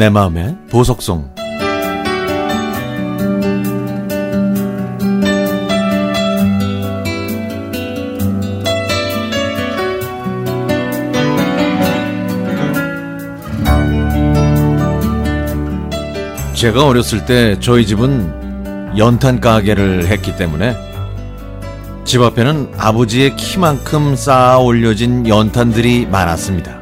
[0.00, 1.28] 내 마음의 보석송
[16.54, 20.74] 제가 어렸을 때 저희 집은 연탄 가게를 했기 때문에
[22.06, 26.79] 집 앞에는 아버지의 키만큼 쌓아 올려진 연탄들이 많았습니다.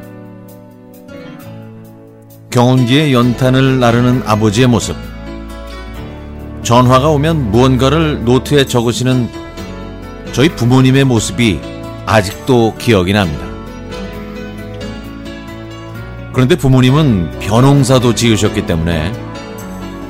[2.49, 4.95] 경운기에 연탄을 나르는 아버지의 모습.
[6.63, 9.29] 전화가 오면 무언가를 노트에 적으시는
[10.31, 11.59] 저희 부모님의 모습이
[12.07, 13.45] 아직도 기억이 납니다.
[16.33, 19.11] 그런데 부모님은 벼농사도 지으셨기 때문에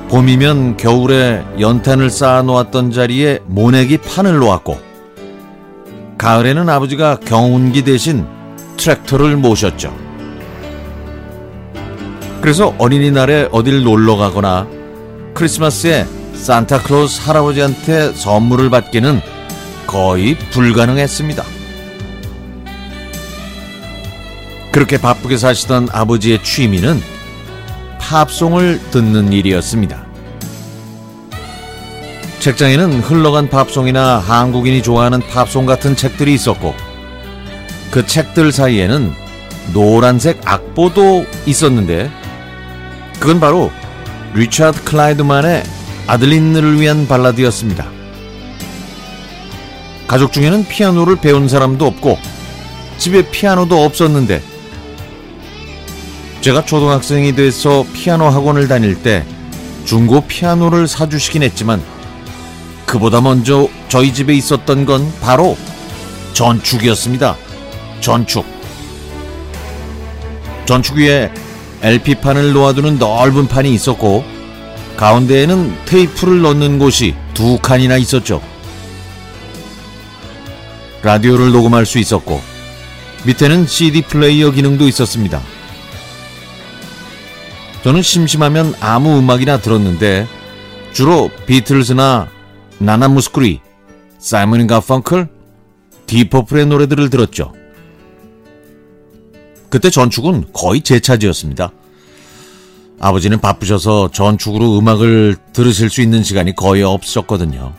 [0.10, 4.80] 봄이면 겨울에 연탄을 쌓아 놓았던 자리에 모내기 판을 놓았고
[6.18, 8.26] 가을에는 아버지가 경운기 대신
[8.78, 10.09] 트랙터를 모셨죠.
[12.42, 14.68] 그래서 어린이날에 어딜 놀러 가거나
[15.34, 19.22] 크리스마스에 산타클로스 할아버지한테 선물을 받기는
[19.86, 21.44] 거의 불가능했습니다.
[24.72, 27.02] 그렇게 바쁘게 사시던 아버지의 취미는
[28.00, 30.06] 팝송을 듣는 일이었습니다.
[32.40, 36.74] 책장에는 흘러간 팝송이나 한국인이 좋아하는 팝송 같은 책들이 있었고
[37.92, 39.12] 그 책들 사이에는
[39.74, 42.10] 노란색 악보도 있었는데
[43.20, 43.72] 그건 바로
[44.34, 45.64] 리차드 클라이드만의
[46.08, 47.88] 아들린을 위한 발라드였습니다.
[50.08, 52.18] 가족 중에는 피아노를 배운 사람도 없고
[52.98, 54.42] 집에 피아노도 없었는데
[56.42, 59.26] 제가 초등학생이 돼서 피아노 학원을 다닐 때
[59.86, 61.82] 중고 피아노를 사주시긴 했지만
[62.86, 65.58] 그보다 먼저 저희 집에 있었던 건 바로
[66.34, 67.36] 전축이었습니다.
[68.00, 68.46] 전축.
[70.66, 71.32] 전축 위에
[71.82, 74.24] LP판을 놓아두는 넓은 판이 있었고
[74.98, 78.42] 가운데에는 테이프를 넣는 곳이 두 칸이나 있었죠.
[81.02, 82.42] 라디오를 녹음할 수 있었고
[83.26, 85.42] 밑에는 CD 플레이어 기능도 있었습니다.
[87.84, 90.28] 저는 심심하면 아무 음악이나 들었는데
[90.92, 92.28] 주로 비틀즈나
[92.80, 93.62] 나나 무스크리,
[94.18, 95.30] 사이먼 가펑클,
[96.06, 97.54] 디퍼플의 노래들을 들었죠.
[99.70, 101.72] 그때 전축은 거의 제 차지였습니다.
[103.00, 107.74] 아버지는 바쁘셔서 전축으로 음악을 들으실 수 있는 시간이 거의 없었거든요.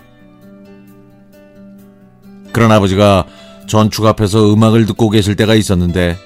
[2.53, 3.27] 그런 아버지가
[3.67, 6.17] 전축 앞에서 음악을 듣고 계실 때가 있었는데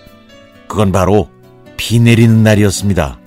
[0.69, 1.28] 그건 바로
[1.76, 3.19] 비 내리는 날이었습니다.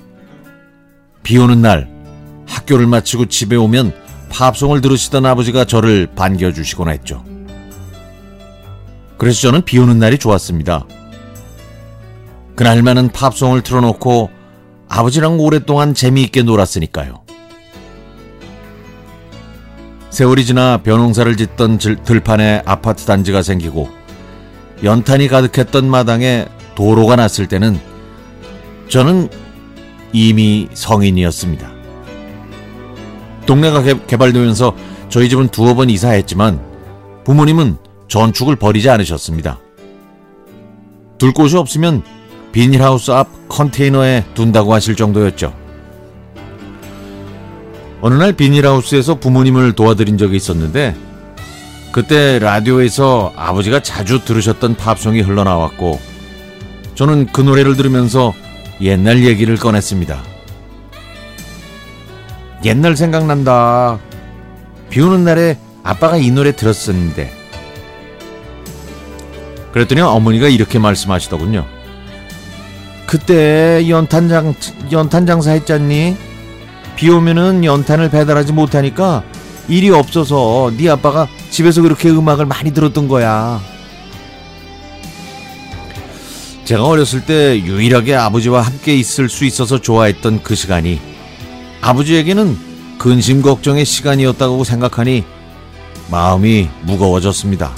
[1.24, 1.90] 비 오는 날
[2.48, 3.94] 학교를 마치고 집에 오면
[4.30, 7.24] 팝송을 들으시던 아버지가 저를 반겨주시곤 했죠.
[9.18, 10.86] 그래서 저는 비 오는 날이 좋았습니다.
[12.58, 14.32] 그날만은 팝송을 틀어놓고
[14.90, 17.24] 아버지랑 오랫동안 재미있게 놀았으니까요.
[20.10, 23.90] 세월이 지나 벼농사를 짓던 들판에 아파트 단지가 생기고
[24.84, 27.80] 연탄이 가득했던 마당에 도로가 났을 때는
[28.90, 29.30] 저는
[30.12, 31.72] 이미 성인이었습니다.
[33.46, 34.76] 동네가 개, 발되면서
[35.10, 36.60] 저희 집은 두어 번 이사했지만
[37.24, 39.60] 부모님은 전축을 버리지 않으셨습니다.
[41.20, 42.17] 둘 곳이 없으면
[42.58, 45.54] 비닐하우스 앞 컨테이너에 둔다고 하실 정도였죠.
[48.02, 50.96] 어느 날 비닐하우스에서 부모님을 도와드린 적이 있었는데
[51.92, 56.00] 그때 라디오에서 아버지가 자주 들으셨던 팝송이 흘러나왔고
[56.96, 58.34] 저는 그 노래를 들으면서
[58.82, 60.24] 옛날 얘기를 꺼냈습니다.
[62.66, 64.00] 옛날 생각난다.
[64.90, 67.32] 비 오는 날에 아빠가 이 노래 들었었는데.
[69.74, 71.77] 그랬더니 어머니가 이렇게 말씀하시더군요.
[73.08, 74.54] 그때 연탄장,
[74.92, 76.18] 연탄 장사 했잖니?
[76.98, 79.24] 비 오면은 연탄을 배달하지 못하니까
[79.70, 83.62] 일이 없어서 네 아빠가 집에서 그렇게 음악을 많이 들었던 거야.
[86.66, 91.00] 제가 어렸을 때 유일하게 아버지와 함께 있을 수 있어서 좋아했던 그 시간이
[91.80, 92.58] 아버지에게는
[92.98, 95.24] 근심 걱정의 시간이었다고 생각하니
[96.12, 97.72] 마음이 무거워졌습니다.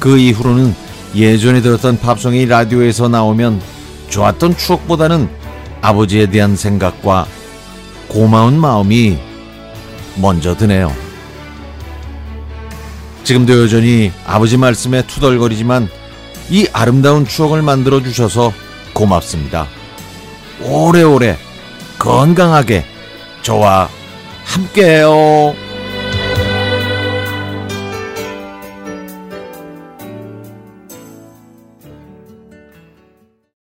[0.00, 0.83] 그 이후로는
[1.14, 3.60] 예전에 들었던 팝송이 라디오에서 나오면
[4.08, 5.28] 좋았던 추억보다는
[5.80, 7.26] 아버지에 대한 생각과
[8.08, 9.18] 고마운 마음이
[10.16, 10.92] 먼저 드네요.
[13.22, 15.88] 지금도 여전히 아버지 말씀에 투덜거리지만
[16.50, 18.52] 이 아름다운 추억을 만들어 주셔서
[18.92, 19.66] 고맙습니다.
[20.62, 21.36] 오래오래
[21.98, 22.84] 건강하게
[23.42, 23.88] 저와
[24.44, 25.63] 함께해요.